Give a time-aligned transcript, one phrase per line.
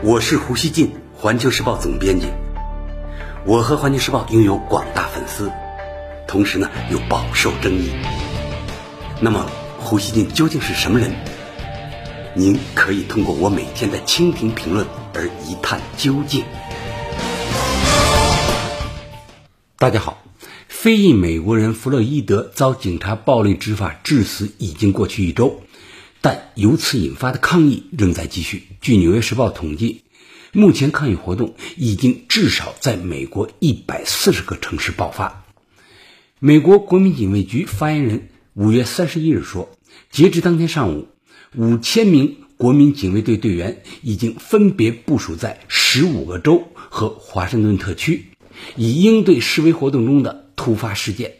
[0.00, 2.28] 我是胡锡进，环球时报总编辑。
[3.44, 5.50] 我和环球时报拥有广大粉丝，
[6.28, 7.90] 同时呢又饱受争议。
[9.20, 9.50] 那么，
[9.80, 11.10] 胡锡进究竟是什么人？
[12.32, 16.44] 您可以通过我每天的蜻蜓评论而一探究竟。
[19.78, 20.22] 大家好，
[20.68, 25.60] 非裔美国人弗洛伊德遭警察暴力执法致死已经过去一周。
[26.28, 28.64] 但由此引发的抗议仍在继续。
[28.82, 30.02] 据《纽约时报》统计，
[30.52, 35.46] 目前抗议活动已经至少在美国一百四十个城市爆发。
[36.38, 39.70] 美国国民警卫局发言人五月三十一日说，
[40.10, 41.08] 截至当天上午，
[41.56, 48.26] 五千名国民警卫队队员已经分别部署在十五个州和华盛顿特区，
[48.76, 51.36] 以应对示威活动中的突发事件。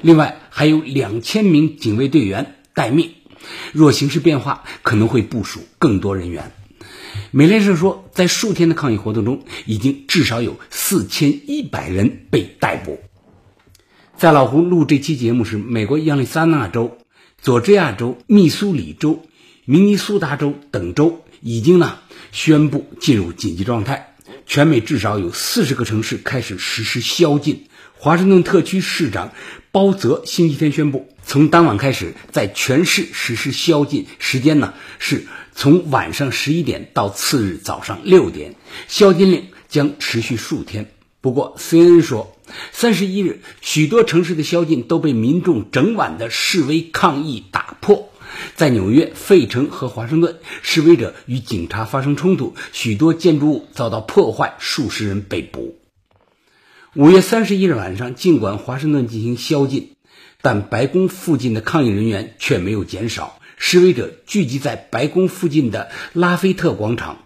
[0.00, 3.10] 另外，还有两千名警卫队员待命。
[3.72, 6.52] 若形势变化，可能会部署更多人员。
[7.32, 13.00] 美联社说，在数天的抗议活动中，已经至少有四千一百人被逮捕。
[14.16, 16.98] 在老胡录这期节目时，美国亚利桑那州、
[17.40, 19.22] 佐治亚州、密苏里州、
[19.64, 21.98] 明尼苏达州等州已经呢
[22.32, 24.14] 宣布进入紧急状态，
[24.46, 27.66] 全美至少有四十个城市开始实施宵禁。
[27.96, 29.32] 华盛顿特区市长
[29.72, 38.56] 包泽星期天宣布，从当晚开始，在全市实施宵禁，时间呢是从晚上十一点到次日早上六点。
[38.88, 40.90] 宵禁令将持续数天。
[41.20, 42.36] 不过，CNN 说，
[42.72, 48.10] 三十一日，许多城市的宵禁都被民众整晚的示威抗议打破。
[48.56, 55.78] 在纽约、费城和华盛顿，示威者与警察发生冲突，许多建筑物遭到破坏，数十人被捕。
[56.96, 59.92] 五月三十一日晚上，尽管华盛顿进行宵禁，
[60.42, 63.38] 但白宫附近的抗议人员却没有减少。
[63.56, 67.18] 示威者聚集在白宫附近的拉菲特广场，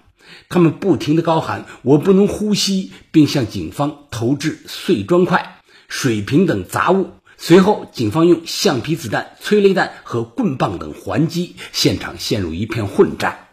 [0.49, 7.11] 他们不停地高喊“我不能呼吸”，并向警方投掷碎砖块、水瓶等杂物。
[7.37, 13.49] 随后，警方用橡皮子弹、催泪弹和棍棒等还击，现场陷入一片混战。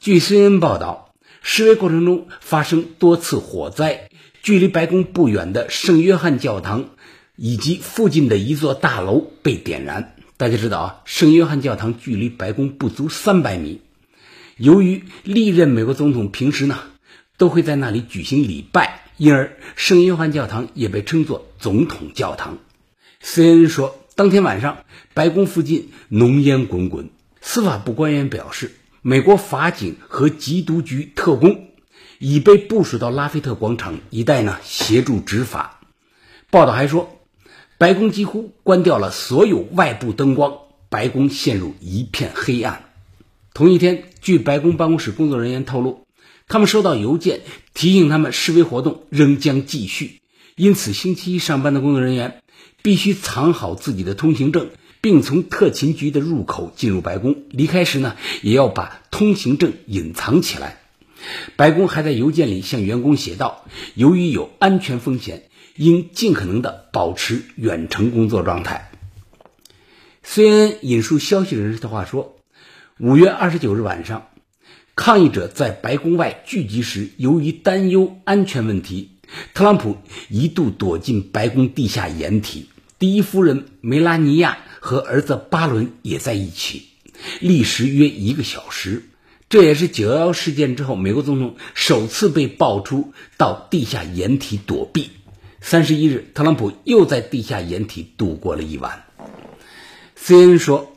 [0.00, 1.12] 据 CNN 报道，
[1.42, 4.08] 示威过程中发生多次火灾。
[4.42, 6.90] 距离白宫不远的圣约翰教堂
[7.40, 10.16] 以及附近的一座大楼被点燃。
[10.36, 13.80] 大家知道啊，圣约翰教堂距离白宫不足三百米。
[14.56, 16.80] 由于历任美国总统平时呢
[17.36, 22.58] 都会在那里举行礼拜，因而圣约翰教堂也被称作总统教堂。
[23.22, 24.78] CNN 说，当天晚上
[25.14, 27.08] 白宫附近浓烟滚滚。
[27.40, 31.68] 司法部官员表示，美国法警和缉毒局特工。
[32.20, 35.78] 已被部署到拉菲特广场一带呢，协助执法。
[36.50, 37.17] 报道还说，
[37.78, 40.58] 白宫几乎关掉了所有外部灯光，
[40.88, 42.86] 白宫陷入一片黑暗。
[43.54, 46.00] 同一天，据白宫办公室工作人员透露，
[46.48, 47.42] 他们收到邮件
[47.74, 50.20] 提醒他们示威活动仍将继续，
[50.56, 52.42] 因此星期一上班的工作人员
[52.82, 57.44] 必须藏好自己的通行证，并从特勤局的入口进入白宫。
[57.50, 60.80] 离开时呢，也要把通行证隐藏起来。
[61.56, 63.64] 白宫还在邮件里向员工写道
[63.94, 68.90] ：“由于有安全风险，应尽可能的保持远程工作状态。
[70.24, 72.36] ”CNN 引述消息人士的话说
[73.00, 74.28] ：“五月二十九日晚上，
[74.94, 79.12] 抗议者在白宫外聚集时，由于担忧安全问题，
[79.54, 79.96] 特朗普
[80.28, 82.68] 一度躲进白宫地下掩体。
[82.98, 86.88] 第一夫人梅拉尼亚和儿子巴伦也在一起，
[87.40, 89.02] 历时约一个小时。”
[89.48, 95.08] 这也是九幺幺事件之后，美国总统首次被爆出到地下掩体躲避。
[95.62, 99.06] 三十一日，特朗普又在地下掩体度过了一晚。
[100.18, 100.92] CNN 说，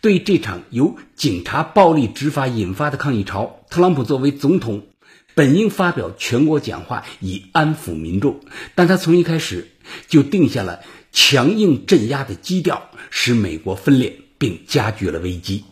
[0.00, 4.88] 对这场由警察暴力执法引发的抗议潮，特朗普作为总统
[5.36, 8.40] 本应发表全国讲话以安抚民众，
[8.74, 9.68] 但他从一开始
[10.08, 10.80] 就定下了
[11.12, 15.62] 强硬镇压的基调，使美国分裂并加剧了危机。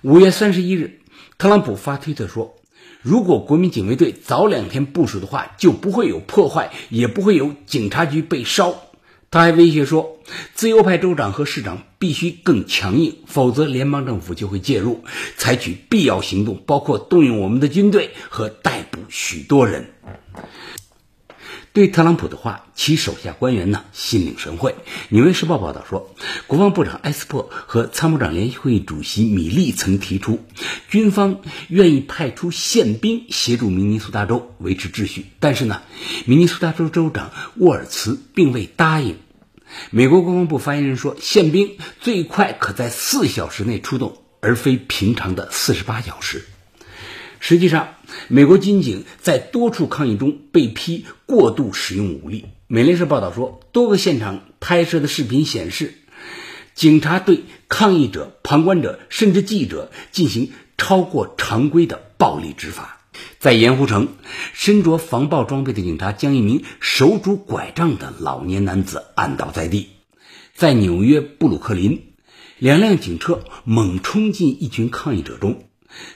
[0.00, 1.00] 五月三十一日。
[1.36, 2.54] 特朗普发推特说
[3.02, 8.74] ：“如果国民警卫队早两天部署的话，就不会有破坏，也不会有警察局被烧。”
[9.30, 10.18] 他还威胁说
[10.54, 15.02] ：“自由派州长和市长必须更强硬，否则联邦政府就会介入，
[15.36, 19.90] 采取必要行动，包括动用我们的军队和逮捕许多人。”
[21.74, 24.70] 对特朗普的话，其手下官员呢心领神会。
[25.08, 26.14] 《纽约时报》报道说，
[26.46, 30.46] 国防部长埃斯珀和参谋长联席会议主席米利曾提出，
[30.88, 35.82] 军方愿意派出宪兵协助明尼苏达州维持秩序，但是呢，
[36.26, 39.16] 明尼苏达州州长沃尔茨并未答应。
[39.90, 46.44] 美国国防部发言人说，宪兵最快可在四小时内出动，而非平常的四十八小时。
[47.40, 47.96] 实际上，
[48.28, 52.46] 美国军警在多处抗议中被批过度使用武力。
[52.66, 55.94] 美联社报道说，多个现场拍摄的视频显示，
[56.74, 63.00] 警察对抗议者、旁观者甚至记者进行超过常规的暴力执法。
[63.38, 64.08] 在盐湖城，
[64.54, 69.90] 身着防暴装备的警察将一名手拄拐杖的老年男子按倒在地。
[70.54, 72.02] 在纽约布鲁克林，
[72.58, 75.64] 两辆警车猛冲进一群抗议者中。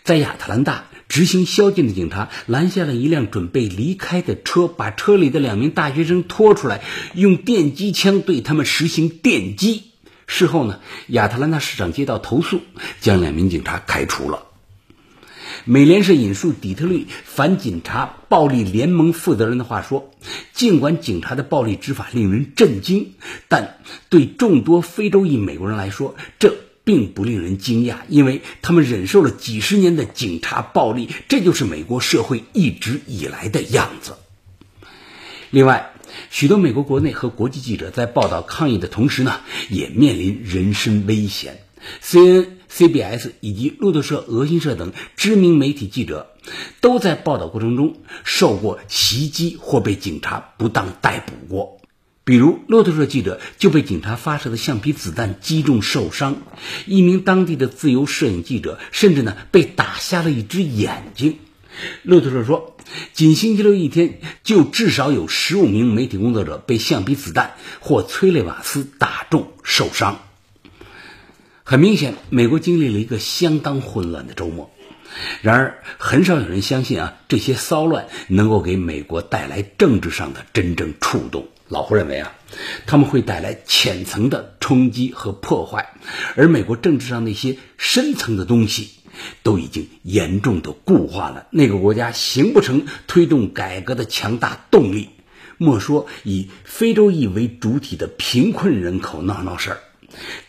[0.05, 6.83] 在亚特兰大，执行宵禁的警察拦下了一辆准备离开的车，把车里的两名大学生拖出来，
[7.15, 9.85] 用电击枪对他们实行电击。
[10.27, 12.61] 事后呢，亚特兰大市长接到投诉，
[13.01, 14.45] 将两名警察开除了。
[15.65, 20.11] 美联社引述底特律反警察暴力联盟负责人的话说
[20.55, 23.15] ：“尽管警察的暴力执法令人震惊，
[23.49, 23.79] 但
[24.09, 26.57] 对众多非洲裔美国人来说，这
[26.89, 34.15] 并不令人惊讶，因为他们忍受了几十年的警察暴力，这就是美国社会一直以来的样子。”
[35.53, 35.93] 另外，
[36.31, 41.61] 许多美国国内和国际记者在报道抗议的同时呢，也面临人身危险。
[42.03, 42.57] CNN。
[42.71, 46.35] CBS 以及路透社、俄新社等知名媒体记者
[46.83, 51.78] 都在报道过程中受过袭击或被警察不当逮捕过。
[52.29, 56.35] 比如，路透社记者就被警察发射的橡皮子弹击中受伤；
[56.85, 61.39] 一名当地的自由摄影记者甚至呢被打瞎了一只眼睛。
[62.03, 62.77] 路透社说，
[63.15, 70.21] 仅星期六一天就至少有十五名媒体工作者被橡皮子弹或催泪瓦斯打中受伤。
[71.65, 74.71] 很明显，美国经历了一个相当混乱的周末。
[75.41, 81.49] 然而，很少有人相信啊，这些骚乱能够给美国带来政治上的真正触动。
[81.69, 82.33] 老胡认为啊，
[82.87, 85.95] 他们会带来浅层的冲击和破坏，
[86.35, 88.91] 而美国政治上那些深层的东西
[89.43, 91.47] 都已经严重的固化了。
[91.51, 95.11] 那个国家形不成推动改革的强大动力。
[95.59, 99.81] 莫说以非洲裔为主体的贫困人口闹闹事儿。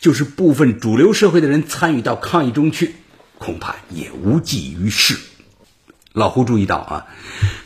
[0.00, 2.94] 就是部分主流社会的人参与到抗议中去，
[3.38, 5.18] 恐怕也无济于事。
[6.12, 7.06] 老胡注意到啊，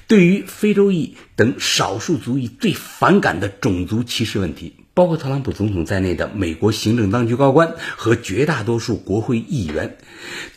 [0.06, 9.96] 对于非洲裔等少数族裔最反感的种族歧视问题，包括特朗普总统在内的美国行政当局高官和绝大多数国会议员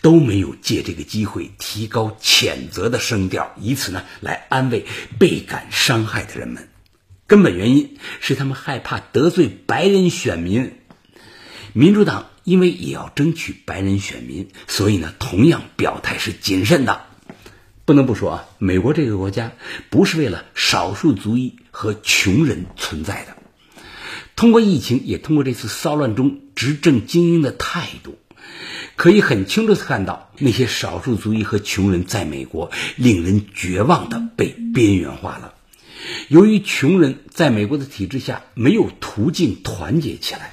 [0.01, 4.85] 都没有借这个机会提高谴责的声调，以此呢来安慰
[5.17, 6.67] 倍感伤害的人们。
[7.25, 10.73] 根本原因是他们害怕得罪白人选民。
[11.73, 17.01] 民主党因为也要争取白人选民，所以呢，同样表态是谨慎的。
[17.87, 19.53] 不能不说啊，美国这个国家
[19.89, 23.37] 不是为了少数族裔和穷人存在的。
[24.35, 28.17] 通过疫情，也通过这次骚乱中执政精英的态度，
[28.97, 35.53] 可以很清楚的看到，那些少数族裔和穷人在美国令人绝望的被边缘化了。
[36.27, 40.51] 由于穷人在美国的体制下没有途径团结起来。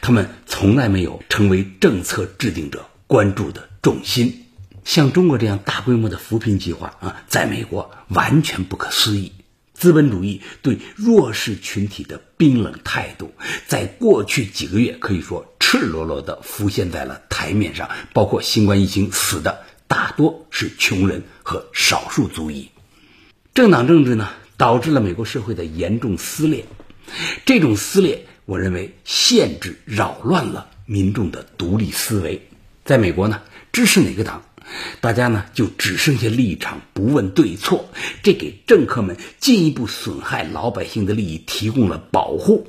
[0.00, 4.44] 他们从来没有成为政策制定者关注的重心，
[4.88, 9.32] 像中国这样大规模的扶贫计划啊，在美国完全不可思议。
[9.74, 13.34] 资本主义对弱势群体的冰冷态度，
[13.66, 17.90] 在过去几个月可以说赤裸裸地浮现在了台面上。
[18.14, 22.70] 包括新冠疫情死的大多是穷人和少数族裔。
[23.52, 26.64] 政党政治呢，导致了美国社会的严重撕裂，
[27.44, 28.24] 这种撕裂。
[28.46, 32.48] 我认为限制扰乱了民众的独立思维。
[32.86, 34.44] 在美国呢，支持哪个党，
[35.00, 37.88] 大家呢就只剩下立场，不问对错。
[38.22, 42.66] 这给政客们进一步损害老百姓的利益提供了保护。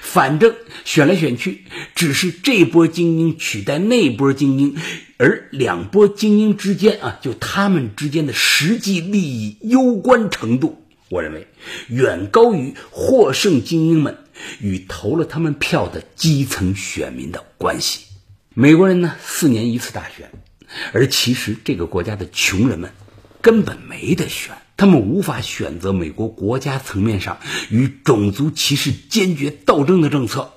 [0.00, 1.64] 反正选来选去，
[1.94, 4.76] 只是这波精英取代那波精英，
[5.16, 10.80] 而两波精英之间啊，就他们之间的实际利益攸关程度。
[11.10, 11.46] 我认为
[11.88, 14.18] 远高于获胜精英们
[14.60, 18.06] 与投了他们票的基层选民的关系。
[18.54, 20.30] 美国人呢，四年一次大选，
[20.92, 22.92] 而其实这个国家的穷人们
[23.40, 27.38] 根本没得选，他们无法选择美国国家层面上
[27.70, 30.52] 与种族歧视坚决斗争的政策，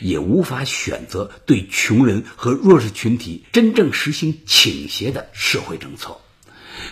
[0.00, 6.18] 也无法选择对穷人和弱势群体真正实行倾斜的社会政策。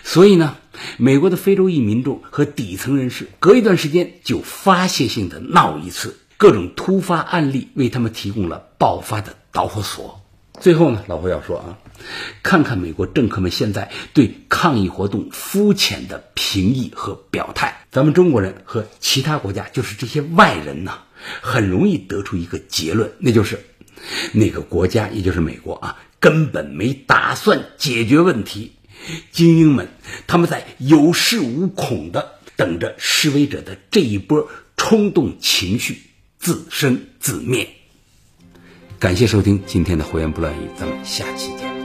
[0.03, 0.57] 所以呢，
[0.97, 10.21] 美国的非洲裔民众和底层人士隔一段时间就发泄性的闹一次，各种突发案例为他们提供了爆发的导火索。
[10.59, 11.77] 最后呢，老胡要说啊，
[12.41, 20.99] 看看美国政客们现在对抗议活动肤浅的评议和表态，咱们中国人和其他国家，就是这些外人呢，
[21.41, 23.59] 很容易得出一个结论，那就是
[24.33, 28.73] 那个国家，也就是美国啊，根本没打算解决问题。
[29.31, 29.89] 精英们
[30.27, 36.03] 他们在有恃无恐的等着示威者的这一波冲动情绪
[36.39, 37.67] 自生自灭。
[38.99, 41.82] 感谢收听今天的《胡言不乱语》，咱们下期见。